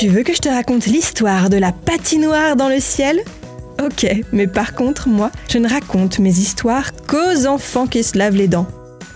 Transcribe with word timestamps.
Tu 0.00 0.08
veux 0.08 0.22
que 0.22 0.32
je 0.32 0.38
te 0.38 0.48
raconte 0.48 0.86
l'histoire 0.86 1.50
de 1.50 1.58
la 1.58 1.72
patinoire 1.72 2.56
dans 2.56 2.70
le 2.70 2.80
ciel? 2.80 3.20
Ok, 3.82 4.06
mais 4.32 4.46
par 4.46 4.72
contre, 4.72 5.08
moi, 5.08 5.30
je 5.46 5.58
ne 5.58 5.68
raconte 5.68 6.20
mes 6.20 6.30
histoires 6.30 6.92
qu'aux 7.06 7.44
enfants 7.46 7.86
qui 7.86 8.02
se 8.02 8.16
lavent 8.16 8.34
les 8.34 8.48
dents. 8.48 8.66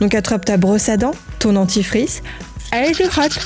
Donc 0.03 0.15
attrape 0.15 0.45
ta 0.45 0.59
brosse 0.59 0.91
à 0.91 0.99
dents, 0.99 1.15
ton 1.39 1.55
dentifrice, 1.55 2.23
allez 2.71 2.93
tu 2.93 3.05
frottes, 3.05 3.41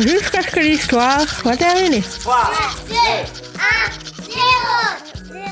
jusqu'à 0.00 0.40
ce 0.40 0.46
que 0.46 0.60
l'histoire 0.60 1.28
soit 1.28 1.58
terminée. 1.58 2.02
3, 2.20 2.52
2, 2.88 2.94
1, 2.94 2.98
0, 5.34 5.44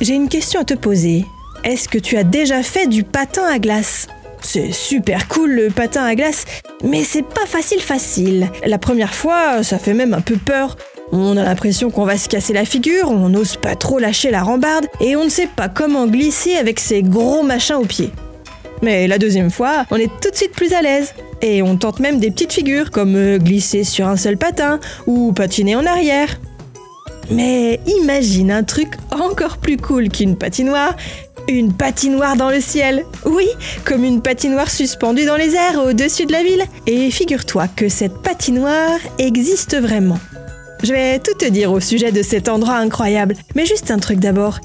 J'ai 0.00 0.14
une 0.14 0.30
question 0.30 0.62
à 0.62 0.64
te 0.64 0.72
poser. 0.72 1.26
Est-ce 1.64 1.86
que 1.86 1.98
tu 1.98 2.16
as 2.16 2.24
déjà 2.24 2.62
fait 2.62 2.86
du 2.86 3.04
patin 3.04 3.44
à 3.44 3.58
glace? 3.58 4.06
C'est 4.42 4.72
super 4.72 5.28
cool 5.28 5.52
le 5.52 5.68
patin 5.68 6.04
à 6.04 6.14
glace, 6.14 6.44
mais 6.84 7.04
c'est 7.04 7.22
pas 7.22 7.46
facile 7.46 7.80
facile. 7.80 8.50
La 8.66 8.78
première 8.78 9.14
fois, 9.14 9.62
ça 9.62 9.78
fait 9.78 9.94
même 9.94 10.14
un 10.14 10.20
peu 10.20 10.36
peur. 10.36 10.76
On 11.12 11.36
a 11.36 11.44
l'impression 11.44 11.90
qu'on 11.90 12.04
va 12.04 12.16
se 12.16 12.28
casser 12.28 12.52
la 12.52 12.64
figure, 12.64 13.10
on 13.10 13.28
n'ose 13.28 13.56
pas 13.56 13.76
trop 13.76 13.98
lâcher 13.98 14.30
la 14.30 14.42
rambarde, 14.42 14.86
et 15.00 15.14
on 15.16 15.24
ne 15.24 15.28
sait 15.28 15.48
pas 15.48 15.68
comment 15.68 16.06
glisser 16.06 16.56
avec 16.56 16.80
ces 16.80 17.02
gros 17.02 17.42
machins 17.42 17.76
aux 17.76 17.84
pieds. 17.84 18.10
Mais 18.82 19.06
la 19.06 19.18
deuxième 19.18 19.50
fois, 19.50 19.84
on 19.90 19.96
est 19.96 20.10
tout 20.20 20.30
de 20.30 20.36
suite 20.36 20.52
plus 20.52 20.72
à 20.72 20.82
l'aise. 20.82 21.14
Et 21.40 21.62
on 21.62 21.76
tente 21.76 22.00
même 22.00 22.18
des 22.18 22.30
petites 22.30 22.52
figures, 22.52 22.90
comme 22.90 23.16
euh, 23.16 23.38
glisser 23.38 23.84
sur 23.84 24.08
un 24.08 24.16
seul 24.16 24.36
patin 24.36 24.80
ou 25.06 25.32
patiner 25.32 25.76
en 25.76 25.86
arrière. 25.86 26.38
Mais 27.30 27.80
imagine 27.86 28.50
un 28.50 28.64
truc 28.64 28.94
encore 29.10 29.58
plus 29.58 29.76
cool 29.76 30.08
qu'une 30.08 30.36
patinoire, 30.36 30.96
une 31.48 31.72
patinoire 31.72 32.36
dans 32.36 32.50
le 32.50 32.60
ciel. 32.60 33.04
Oui, 33.24 33.46
comme 33.84 34.04
une 34.04 34.22
patinoire 34.22 34.70
suspendue 34.70 35.24
dans 35.24 35.36
les 35.36 35.54
airs 35.54 35.78
au-dessus 35.84 36.26
de 36.26 36.32
la 36.32 36.42
ville. 36.42 36.64
Et 36.86 37.10
figure-toi 37.10 37.68
que 37.68 37.88
cette 37.88 38.18
patinoire 38.22 38.98
existe 39.18 39.76
vraiment. 39.76 40.18
Je 40.82 40.92
vais 40.92 41.18
tout 41.18 41.34
te 41.34 41.44
dire 41.44 41.72
au 41.72 41.80
sujet 41.80 42.12
de 42.12 42.22
cet 42.22 42.48
endroit 42.48 42.74
incroyable. 42.74 43.36
Mais 43.54 43.66
juste 43.66 43.90
un 43.90 43.98
truc 43.98 44.18
d'abord. 44.18 44.58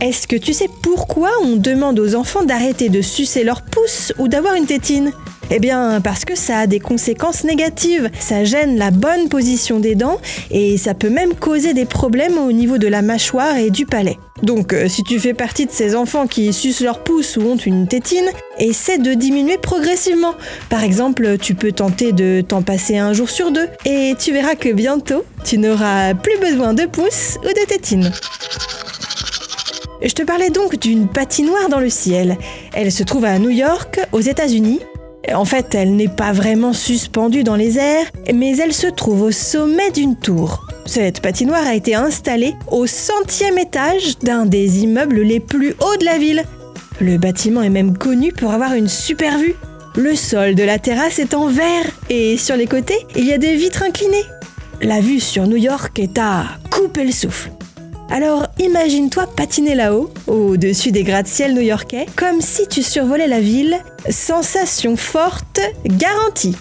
Est-ce 0.00 0.26
que 0.26 0.36
tu 0.36 0.52
sais 0.52 0.68
pourquoi 0.82 1.30
on 1.42 1.56
demande 1.56 2.00
aux 2.00 2.14
enfants 2.14 2.44
d'arrêter 2.44 2.88
de 2.88 3.00
sucer 3.02 3.44
leur 3.44 3.62
pouce 3.62 4.12
ou 4.18 4.28
d'avoir 4.28 4.54
une 4.54 4.66
tétine? 4.66 5.12
Eh 5.54 5.58
bien, 5.58 6.00
parce 6.00 6.24
que 6.24 6.34
ça 6.34 6.60
a 6.60 6.66
des 6.66 6.80
conséquences 6.80 7.44
négatives. 7.44 8.10
Ça 8.18 8.42
gêne 8.42 8.78
la 8.78 8.90
bonne 8.90 9.28
position 9.28 9.80
des 9.80 9.94
dents 9.94 10.18
et 10.50 10.78
ça 10.78 10.94
peut 10.94 11.10
même 11.10 11.34
causer 11.34 11.74
des 11.74 11.84
problèmes 11.84 12.38
au 12.38 12.52
niveau 12.52 12.78
de 12.78 12.88
la 12.88 13.02
mâchoire 13.02 13.58
et 13.58 13.68
du 13.68 13.84
palais. 13.84 14.18
Donc, 14.42 14.72
euh, 14.72 14.88
si 14.88 15.02
tu 15.02 15.20
fais 15.20 15.34
partie 15.34 15.66
de 15.66 15.70
ces 15.70 15.94
enfants 15.94 16.26
qui 16.26 16.54
sucent 16.54 16.80
leur 16.80 17.04
pouce 17.04 17.36
ou 17.36 17.42
ont 17.42 17.56
une 17.56 17.86
tétine, 17.86 18.24
essaie 18.58 18.96
de 18.96 19.12
diminuer 19.12 19.58
progressivement. 19.58 20.34
Par 20.70 20.82
exemple, 20.82 21.36
tu 21.36 21.54
peux 21.54 21.72
tenter 21.72 22.12
de 22.12 22.42
t'en 22.46 22.62
passer 22.62 22.96
un 22.96 23.12
jour 23.12 23.28
sur 23.28 23.52
deux 23.52 23.68
et 23.84 24.14
tu 24.18 24.32
verras 24.32 24.54
que 24.54 24.72
bientôt, 24.72 25.22
tu 25.44 25.58
n'auras 25.58 26.14
plus 26.14 26.38
besoin 26.40 26.72
de 26.72 26.86
pouce 26.86 27.36
ou 27.44 27.48
de 27.48 27.66
tétine. 27.66 28.10
Je 30.00 30.14
te 30.14 30.22
parlais 30.22 30.50
donc 30.50 30.78
d'une 30.78 31.08
patinoire 31.08 31.68
dans 31.68 31.78
le 31.78 31.90
ciel. 31.90 32.36
Elle 32.72 32.90
se 32.90 33.04
trouve 33.04 33.24
à 33.24 33.38
New 33.38 33.50
York, 33.50 34.00
aux 34.10 34.20
États-Unis, 34.20 34.80
en 35.32 35.44
fait, 35.44 35.74
elle 35.74 35.94
n'est 35.94 36.08
pas 36.08 36.32
vraiment 36.32 36.72
suspendue 36.72 37.44
dans 37.44 37.56
les 37.56 37.78
airs, 37.78 38.06
mais 38.34 38.56
elle 38.56 38.72
se 38.72 38.88
trouve 38.88 39.22
au 39.22 39.30
sommet 39.30 39.90
d'une 39.90 40.16
tour. 40.16 40.66
Cette 40.84 41.20
patinoire 41.20 41.66
a 41.66 41.74
été 41.74 41.94
installée 41.94 42.54
au 42.70 42.86
centième 42.86 43.58
étage 43.58 44.18
d'un 44.18 44.46
des 44.46 44.80
immeubles 44.80 45.20
les 45.20 45.40
plus 45.40 45.74
hauts 45.80 45.96
de 45.98 46.04
la 46.04 46.18
ville. 46.18 46.44
Le 47.00 47.18
bâtiment 47.18 47.62
est 47.62 47.70
même 47.70 47.96
connu 47.96 48.32
pour 48.32 48.52
avoir 48.52 48.74
une 48.74 48.88
super 48.88 49.38
vue. 49.38 49.54
Le 49.96 50.16
sol 50.16 50.54
de 50.54 50.62
la 50.62 50.78
terrasse 50.78 51.18
est 51.18 51.34
en 51.34 51.46
verre 51.46 51.86
et 52.10 52.36
sur 52.36 52.56
les 52.56 52.66
côtés, 52.66 53.06
il 53.14 53.24
y 53.24 53.32
a 53.32 53.38
des 53.38 53.56
vitres 53.56 53.82
inclinées. 53.82 54.24
La 54.80 55.00
vue 55.00 55.20
sur 55.20 55.46
New 55.46 55.56
York 55.56 55.98
est 55.98 56.18
à 56.18 56.44
couper 56.70 57.04
le 57.04 57.12
souffle. 57.12 57.50
Alors 58.12 58.46
imagine-toi 58.58 59.26
patiner 59.26 59.74
là-haut, 59.74 60.12
au-dessus 60.26 60.92
des 60.92 61.02
gratte-ciel 61.02 61.54
new-yorkais, 61.54 62.04
comme 62.14 62.42
si 62.42 62.68
tu 62.68 62.82
survolais 62.82 63.26
la 63.26 63.40
ville. 63.40 63.78
Sensation 64.10 64.98
forte, 64.98 65.60
garantie. 65.86 66.54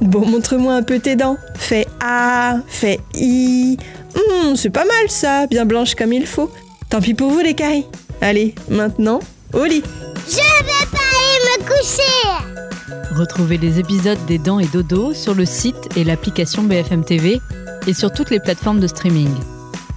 Bon, 0.00 0.26
montre-moi 0.26 0.74
un 0.74 0.82
peu 0.82 0.98
tes 0.98 1.14
dents. 1.14 1.36
Fais 1.54 1.86
A, 2.00 2.56
fais 2.66 2.98
I. 3.14 3.76
Hum, 4.16 4.56
c'est 4.56 4.70
pas 4.70 4.84
mal 4.84 5.08
ça, 5.08 5.46
bien 5.46 5.64
blanche 5.64 5.94
comme 5.94 6.12
il 6.12 6.26
faut. 6.26 6.50
Tant 6.90 7.00
pis 7.00 7.14
pour 7.14 7.30
vous 7.30 7.38
les 7.38 7.54
caries. 7.54 7.86
Allez, 8.20 8.56
maintenant, 8.68 9.20
au 9.52 9.62
lit. 9.64 9.84
Je 10.26 10.34
vais 10.34 10.86
pas 10.90 10.98
aller 10.98 11.62
me 11.62 11.68
coucher 11.68 13.14
Retrouvez 13.14 13.58
les 13.58 13.78
épisodes 13.78 14.18
des 14.26 14.38
Dents 14.38 14.58
et 14.58 14.66
Dodo 14.66 15.14
sur 15.14 15.36
le 15.36 15.46
site 15.46 15.96
et 15.96 16.02
l'application 16.02 16.64
BFM 16.64 17.04
TV 17.04 17.40
et 17.86 17.94
sur 17.94 18.12
toutes 18.12 18.30
les 18.30 18.40
plateformes 18.40 18.80
de 18.80 18.88
streaming. 18.88 19.30